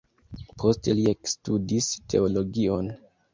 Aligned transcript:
Poste 0.61 0.95
li 0.99 1.03
ekstudis 1.11 1.91
teologion. 2.15 2.91